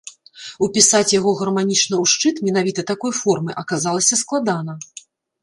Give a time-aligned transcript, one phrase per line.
[0.67, 4.79] Упісаць яго гарманічна ў шчыт менавіта такой формы аказалася складана.